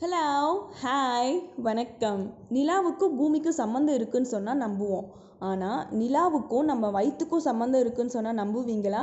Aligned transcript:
Hello 0.00 0.24
hi 0.82 1.30
வணக்கம். 1.56 2.34
நிலாவுக்கும் 2.50 3.14
பூமிக்கும் 3.18 3.56
சம்மந்தம் 3.58 3.94
இருக்குன்னு 3.94 4.28
சொன்னால் 4.32 4.60
நம்புவோம். 4.60 5.06
ஆனால் 5.38 5.86
நிலாவுக்கும் 6.00 6.66
நம்ம 6.70 6.90
வயிற்றுக்கும் 6.90 7.44
சம்மந்தம் 7.46 7.80
இருக்குன்னு 7.80 8.14
சொன்னால் 8.16 8.38
நம்புவீங்களா? 8.42 9.02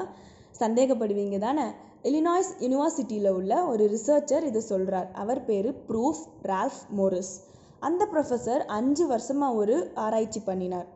சந்தேகப்படுவீங்க 0.60 1.38
தானே? 1.38 1.66
இலினாய்ஸ் 2.04 2.52
யூனிவர்சிட்டியில் 2.60 3.30
உள்ள 3.30 3.66
ஒரு 3.66 3.86
ரிசர்ச்சர் 3.96 4.44
இதை 4.44 4.62
சொல்கிறார் 4.62 5.10
அவர் 5.12 5.46
பேர் 5.46 5.70
ப்ரூஃப் 5.90 6.24
ரால்ஃப் 6.44 6.82
மோரிஸ் 6.90 7.34
அந்த 7.80 8.08
ப்ரொஃபஸர் 8.14 8.66
அஞ்சு 8.80 9.08
வருஷமாக 9.08 9.56
ஒரு 9.56 9.92
ஆராய்ச்சி 9.96 10.40
பண்ணினார். 10.40 10.88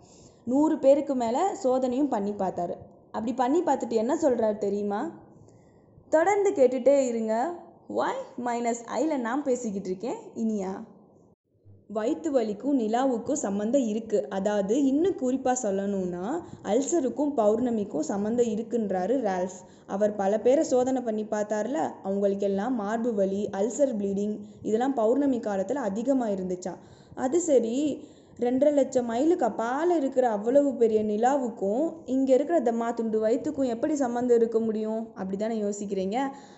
நூறு 0.44 0.78
பேருக்கு 0.80 1.16
மேலே 1.16 1.44
சோதனையும் 1.64 2.14
பண்ணி 2.16 2.32
பார்த்தாரு. 2.32 2.76
அப்படி 3.12 3.34
பண்ணி 3.34 3.62
பார்த்துட்டு 3.62 4.04
என்ன 4.04 4.16
சொல்கிறார் 4.18 4.58
தெரியுமா? 4.58 5.12
தொடர்ந்து 6.10 6.52
கேட்டுகிட்டே 6.52 6.98
இருங்க. 7.08 7.66
ஒய் 7.90 8.22
மைனஸ் 8.46 8.82
ஐயில் 8.90 9.22
நான் 9.22 9.44
பேசிக்கிட்டு 9.44 9.90
இருக்கேன்? 9.90 10.18
இனியா. 10.36 10.72
வயிற்று 11.90 12.30
வலிக்கும் 12.32 12.80
நிலாவுக்கும் 12.80 13.40
சம்மந்தம் 13.44 13.86
இருக்குது 13.92 14.28
அதாவது 14.30 14.86
இன்னும் 14.86 15.16
குறிப்பாக 15.16 15.62
சொல்லணும்னா 15.64 16.24
அல்சருக்கும் 16.64 17.32
பௌர்ணமிக்கும் 17.38 18.08
சம்மந்தம் 18.10 18.50
இருக்குன்றாரு 18.56 19.16
ரால்ஃப். 19.22 19.58
அவர் 19.88 20.16
பல 20.16 20.40
பேரை 20.40 20.64
சோதனை 20.64 21.02
பண்ணி 21.02 21.26
பார்த்தார்ல 21.26 21.80
அவங்களுக்கெல்லாம் 22.04 22.76
மார்பு 22.76 23.14
வலி 23.14 23.50
அல்சர் 23.60 23.96
ப்ளீடிங் 24.02 24.36
இதெல்லாம் 24.62 24.94
பௌர்ணமி 24.94 25.40
காலத்தில் 25.40 25.86
அதிகமாக 25.90 26.36
இருந்துச்சா 26.36 26.74
அது 27.16 27.42
சரி 27.42 27.76
ரெண்டரை 28.40 28.74
லட்சம் 28.74 29.06
மைலுக்கு 29.06 29.46
அப்பால் 29.46 29.90
இருக்கிற 29.90 30.30
அவ்வளவு 30.30 30.74
பெரிய 30.74 31.04
நிலாவுக்கும் 31.04 31.94
இங்கே 32.06 32.34
இருக்கிற 32.34 32.60
தம்மா 32.60 32.94
துண்டு 32.94 33.20
வயிற்றுக்கும் 33.20 33.68
எப்படி 33.68 33.96
சம்மந்தம் 33.96 34.38
இருக்க 34.38 34.60
முடியும்? 34.60 35.08
அப்படி 35.14 35.38
தானே 35.38 35.62
யோசிக்கிறீங்க. 35.62 36.18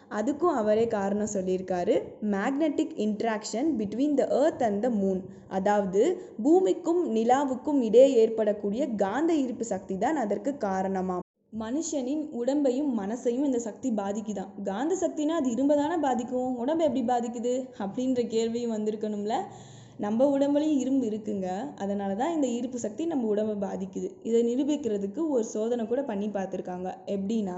அதுக்கும் 0.10 0.54
அவரே 0.62 0.88
காரணம் 0.88 1.32
சொல்லியிருக்காரு. 1.34 2.02
Magnetic 2.32 2.94
interaction 3.06 3.70
between 3.78 4.14
the 4.14 4.28
earth 4.42 4.64
and 4.64 4.82
the 4.82 4.90
moon 4.90 5.22
அதாவது 5.48 6.22
பூமிக்கும் 6.44 7.16
நிலாவுக்கும் 7.16 7.82
இடையே 7.82 8.14
ஏற்படக்கூடிய 8.16 8.88
காந்த 8.88 9.34
ஈர்ப்பு 9.34 9.66
சக்தி 9.66 9.98
தான் 9.98 10.16
அதற்கு 10.16 10.58
காரணமாம். 10.58 11.26
மனுஷனின் 11.60 12.26
உடம்பையும் 12.42 12.92
மனசையும் 12.98 13.46
இந்த 13.50 13.60
சக்தி 13.60 13.92
பாதிக்குதான். 13.92 14.52
காந்த 14.64 14.96
சக்தினா 15.00 15.40
அது 15.42 15.52
இரும்பை 15.52 15.78
தானே 15.78 15.96
பாதிக்கும்? 15.96 16.58
உடம்பை 16.58 16.86
எப்படி 16.88 17.04
பாதிக்குது? 17.14 17.70
அப்படின்ற 17.78 18.28
கேள்வியும் 18.28 18.76
வந்திருக்கணும்ல. 18.78 19.34
நம்ம 20.04 20.26
உடம்புலையும் 20.36 20.80
இரும்பு 20.82 21.06
இருக்குங்க. 21.08 21.48
அதனால 21.76 22.16
தான் 22.16 22.34
இந்த 22.36 22.48
ஈர்ப்பு 22.48 22.78
சக்தி 22.80 23.06
நம்ம 23.06 23.28
உடம்பை 23.28 23.56
பாதிக்குது. 23.66 24.10
இதை 24.24 24.42
நிரூபிக்கிறதுக்கு 24.50 25.22
ஒரு 25.30 25.44
சோதனை 25.44 25.88
கூட 25.88 26.02
பண்ணி 26.04 26.28
பார்த்துருக்காங்க. 26.28 26.90
எப்படின்னா 27.06 27.58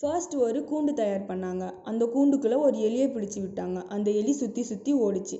ஃபர்ஸ்ட் 0.00 0.34
ஒரு 0.36 0.58
கூண்டு 0.70 0.92
தயார் 0.92 1.24
பண்ணாங்க. 1.28 1.64
அந்த 1.82 2.04
கூண்டுக்குள்ளே 2.14 2.58
ஒரு 2.66 2.76
எலியை 2.78 3.06
பிடிச்சி 3.14 3.38
விட்டாங்க. 3.44 3.78
அந்த 3.88 4.08
எலி 4.10 4.32
சுற்றி 4.32 4.62
சுற்றி 4.62 4.92
ஓடிச்சு. 4.94 5.38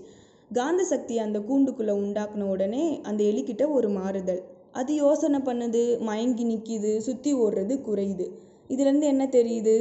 காந்த 0.51 0.83
சக்தி 0.85 1.15
அந்த 1.19 1.39
கூண்டுக்குள்ளே 1.39 1.95
உண்டாக்குன 2.05 2.49
உடனே 2.55 2.85
அந்த 3.03 3.21
எலிக்கிட்ட 3.25 3.65
ஒரு 3.71 3.89
மாறுதல். 3.89 4.43
அது 4.73 4.93
யோசனை 4.95 5.39
பண்ணுது 5.39 5.83
மயங்கி 6.01 6.45
நிற்கிது 6.45 6.93
சுற்றி 6.99 7.31
ஓடுறது 7.35 7.77
குறையுது. 7.89 8.27
இதுலேருந்து 8.71 9.07
என்ன 9.07 9.25
தெரியுது? 9.27 9.77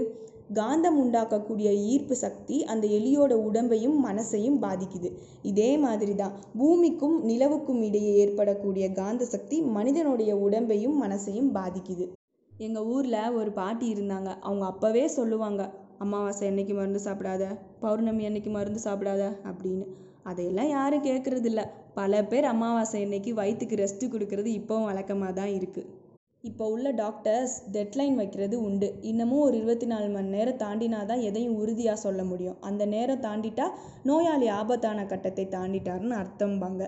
காந்தம் 0.50 0.98
உண்டாக்கக்கூடிய 1.03 1.70
ஈர்ப்பு 1.94 2.16
சக்தி 2.16 2.64
அந்த 2.64 2.88
எலியோட 2.88 3.34
உடம்பையும் 3.48 3.98
மனசையும் 4.06 4.59
பாதிக்குது. 4.62 5.09
இதே 5.44 5.78
மாதிரி 5.78 6.16
தான் 6.16 6.36
பூமிக்கும் 6.58 7.17
நிலவுக்கும் 7.26 7.81
இடையே 7.81 8.14
ஏற்படக்கூடிய 8.14 8.94
காந்த 8.94 9.26
சக்தி 9.26 9.62
மனிதனுடைய 9.62 10.36
உடம்பையும் 10.36 10.95
மனசையும் 11.04 11.52
பாதிக்குது. 11.52 12.08
எங்கள் 12.52 12.84
ஊரில் 12.84 13.34
ஒரு 13.34 13.52
பாட்டி 13.52 13.94
இருந்தாங்க. 13.95 14.30
அவங்க 14.39 14.66
அப்போவே 14.72 15.06
சொல்லுவாங்க 15.06 15.72
அமாவாசை 16.00 16.48
என்னைக்கு 16.48 16.73
மருந்து 16.73 17.00
சாப்பிடாத? 17.06 17.44
பௌர்ணமி 17.80 18.26
அன்னைக்கு 18.26 18.50
மருந்து 18.50 18.80
சாப்பிடாத? 18.80 19.23
அப்படின்னு. 19.45 19.86
அதையெல்லாம் 20.23 20.67
யாரும் 20.67 21.04
கேட்குறதில்ல 21.04 21.61
பல 21.94 22.23
பேர் 22.23 22.45
அமாவாசை 22.45 23.04
அன்னைக்கு 23.04 23.34
வயிற்றுக்கு 23.34 23.76
ரெஸ்ட்டு 23.76 24.11
கொடுக்கறது 24.14 24.45
இப்போவும் 24.45 24.84
வழக்கமாக 24.84 25.34
தான் 25.34 25.54
இருக்குது 25.56 26.06
இப்போ 26.50 26.64
உள்ள 26.73 26.88
டாக்டர்ஸ் 27.02 27.56
டெட்லைன் 27.76 28.17
வைக்கிறது 28.20 28.55
உண்டு. 28.67 28.88
இன்னமும் 29.02 29.44
ஒரு 29.45 29.55
இருபத்தி 29.58 29.88
நாலு 29.92 30.08
மணி 30.16 30.30
நேரம் 30.36 30.60
தாண்டினா 30.64 30.99
தான் 31.05 31.23
எதையும் 31.30 31.58
உறுதியாக 31.61 32.04
சொல்ல 32.05 32.22
முடியும். 32.23 32.58
அந்த 32.61 32.83
நேரம் 32.86 33.23
தாண்டிட்டா 33.26 33.66
நோயாளி 34.04 34.48
ஆபத்தான 34.60 35.05
கட்டத்தை 35.05 35.45
தாண்டிட்டாருன்னு 35.55 36.17
அர்த்தம்பாங்க. 36.22 36.83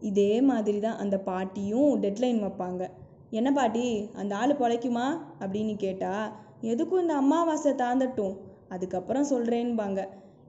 இதே 0.00 0.32
மாதிரி 0.50 0.80
தான் 0.80 1.00
அந்த 1.04 1.16
பாட்டியும் 1.28 1.92
டெட்லைன் 2.04 2.40
வைப்பாங்க. 2.44 2.82
என்ன 3.30 3.48
பாட்டி 3.52 3.84
அந்த 4.20 4.32
ஆள் 4.36 4.60
பிழைக்குமா? 4.60 5.06
அப்படின்னு 5.42 5.74
கேட்டால் 5.76 6.28
எதுக்கும் 6.72 7.02
இந்த 7.04 7.16
அமாவாசை 7.22 7.72
தாண்டட்டும். 7.84 8.36
அதுக்கப்புறம் 8.68 9.30
சொல்கிறேன்பாங்க 9.32 10.00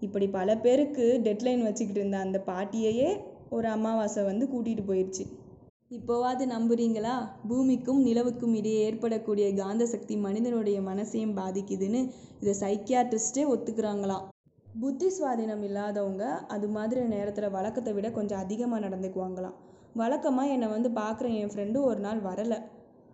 இப்படி 0.02 0.28
பல 0.38 0.50
பேருக்கு 0.58 1.06
டெட்லைன் 1.26 1.66
வச்சுக்கிட்டு 1.68 2.02
இருந்த 2.02 2.18
அந்த 2.18 2.40
பாட்டியையே 2.50 3.10
ஒரு 3.50 3.68
அமாவாசை 3.68 4.22
வந்து 4.24 4.46
கூட்டிகிட்டு 4.46 4.84
போயிடுச்சு 4.90 5.24
இப்போவாது 5.92 6.44
நம்புறீங்களா? 6.46 7.14
பூமிக்கும் 7.50 8.02
நிலவுக்கும் 8.08 8.56
இடையே 8.58 8.82
ஏற்படக்கூடிய 8.88 9.46
காந்த 9.54 9.84
சக்தி 9.86 10.16
மனிதனுடைய 10.26 10.78
மனசையும் 10.82 11.34
பாதிக்குதுன்னு 11.40 12.02
இதை 12.42 12.54
சைக்கியாட்ரிஸ்டே 12.62 13.44
ஒத்துக்கிறாங்களாம். 13.54 14.26
புத்தி 14.82 15.08
சுவாதீனம் 15.16 15.64
இல்லாதவங்க 15.68 16.26
அது 16.56 16.68
மாதிரி 16.68 17.08
நேரத்தில் 17.16 17.54
வழக்கத்தை 17.56 17.94
விட 17.94 18.12
கொஞ்சம் 18.12 18.42
அதிகமாக 18.44 18.84
நடந்துக்குவாங்களாம். 18.86 19.56
வழக்கமாக 19.96 20.54
என்னை 20.56 20.68
வந்து 20.68 20.92
பார்க்குற 21.02 21.28
என் 21.40 21.52
ஃப்ரெண்டு 21.54 21.82
ஒரு 21.82 22.00
நாள் 22.00 22.22
வரலை. 22.22 22.60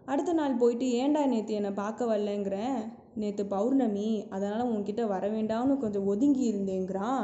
அடுத்த 0.06 0.34
நாள் 0.34 0.60
போயிட்டு 0.64 0.88
ஏன்டா 1.02 1.22
நேற்று 1.26 1.54
என்னை 1.60 1.72
பார்க்க 1.82 2.12
வரலங்கிறேன்? 2.12 2.78
நேற்று 3.16 3.46
பௌர்ணமி 3.56 4.10
அதனால் 4.30 4.70
உன்கிட்ட 4.74 5.04
வர 5.08 5.26
வேண்டாம்னு 5.30 5.78
கொஞ்சம் 5.78 6.08
ஒதுங்கி 6.14 6.44
இருந்தேங்கிறான். 6.52 7.24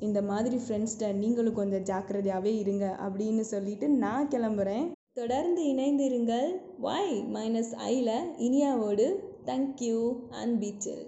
இந்த 0.00 0.22
மாதிரி 0.22 0.56
ஃப்ரெண்ட்ஸ்கிட்ட 0.56 1.12
நீங்களும் 1.12 1.54
கொஞ்சம் 1.54 1.86
ஜாக்கிரதையாகவே 1.90 2.52
இருங்க 2.58 2.96
அப்படின்னு 3.06 3.40
சொல்லிட்டு 3.40 3.88
நான் 3.88 4.28
கிளம்புறேன். 4.28 4.86
தொடர்ந்து 5.12 5.62
இணைந்திருங்கள். 5.64 6.48
வாய் 6.78 7.24
மைனஸ் 7.34 7.72
ஐயில் 7.88 8.16
இனியாவோடு. 8.38 9.06
தேங்க்யூ 9.46 9.98
அண்ட் 10.30 10.62
பீச்சில் 10.62 11.04